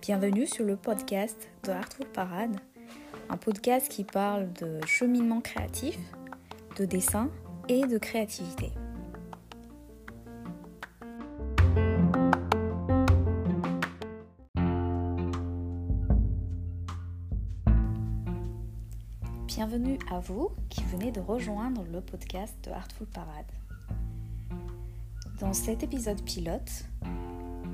[0.00, 2.60] Bienvenue sur le podcast de Artful Parade,
[3.28, 5.98] un podcast qui parle de cheminement créatif,
[6.78, 7.32] de dessin
[7.68, 8.70] et de créativité.
[19.46, 23.50] Bienvenue à vous qui venez de rejoindre le podcast de Artful Parade.
[25.40, 26.84] Dans cet épisode pilote,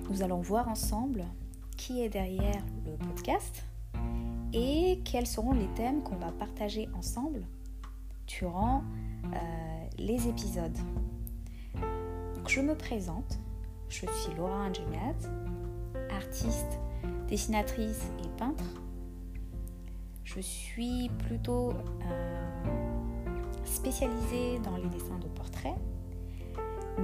[0.08, 1.26] nous allons voir ensemble
[1.76, 3.62] qui est derrière le podcast
[4.54, 7.46] et quels seront les thèmes qu'on va partager ensemble
[8.26, 8.82] durant
[9.26, 9.36] euh,
[9.98, 10.76] les épisodes.
[12.48, 13.38] je me présente,
[13.90, 15.18] je suis Laura Angeliat,
[16.16, 16.80] artiste,
[17.28, 18.64] dessinatrice et peintre.
[20.24, 21.72] Je suis plutôt
[22.10, 22.64] euh,
[23.64, 25.76] spécialisée dans les dessins de portraits,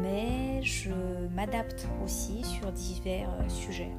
[0.02, 0.92] mais je
[1.34, 3.92] m'adapte aussi sur divers euh, sujets.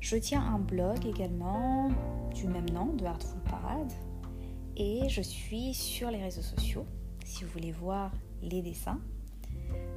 [0.00, 1.90] Je tiens un blog également
[2.34, 3.92] du même nom, de Artful Parade,
[4.76, 6.86] et je suis sur les réseaux sociaux
[7.24, 8.12] si vous voulez voir
[8.42, 9.00] les dessins,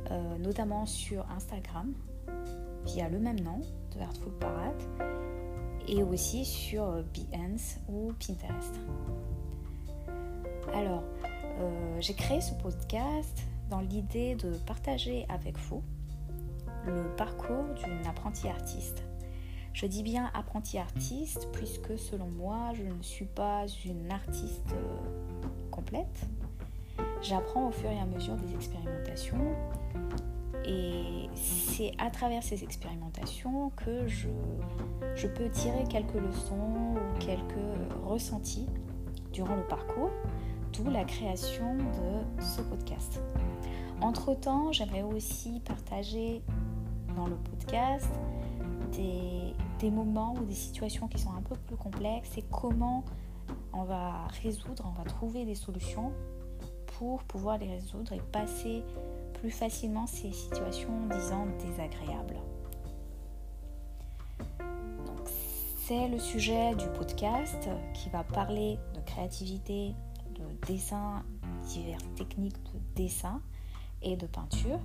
[0.09, 1.93] euh, notamment sur Instagram
[2.85, 3.61] via le même nom
[3.95, 4.81] de Artful Parade
[5.87, 8.75] et aussi sur Behance ou Pinterest.
[10.73, 11.03] Alors,
[11.59, 15.81] euh, j'ai créé ce podcast dans l'idée de partager avec vous
[16.85, 19.03] le parcours d'une apprentie artiste
[19.73, 25.47] je dis bien apprenti artiste puisque selon moi, je ne suis pas une artiste euh,
[25.71, 26.27] complète.
[27.21, 29.55] J'apprends au fur et à mesure des expérimentations
[30.65, 34.27] et c'est à travers ces expérimentations que je,
[35.15, 38.67] je peux tirer quelques leçons ou quelques ressentis
[39.31, 40.11] durant le parcours,
[40.73, 43.21] d'où la création de ce podcast.
[44.01, 46.41] Entre-temps, j'aimerais aussi partager
[47.15, 48.09] dans le podcast
[48.91, 53.03] des, moments ou des situations qui sont un peu plus complexes et comment
[53.73, 56.11] on va résoudre, on va trouver des solutions
[56.97, 58.83] pour pouvoir les résoudre et passer
[59.33, 62.37] plus facilement ces situations, disons, désagréables.
[65.91, 69.93] c'est le sujet du podcast qui va parler de créativité,
[70.35, 71.21] de dessin,
[71.67, 73.41] diverses techniques de dessin
[74.01, 74.79] et de peinture.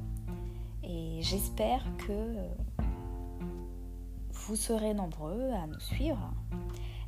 [0.82, 2.34] Et j'espère que
[4.32, 6.32] vous serez nombreux à nous suivre.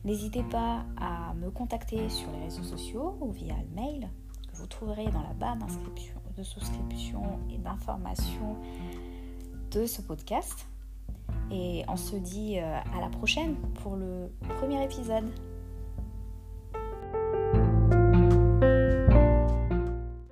[0.05, 4.09] N'hésitez pas à me contacter sur les réseaux sociaux ou via le mail
[4.51, 8.57] que vous trouverez dans la barre d'inscription, de souscription et d'information
[9.71, 10.67] de ce podcast.
[11.51, 15.31] Et on se dit euh, à la prochaine pour le premier épisode.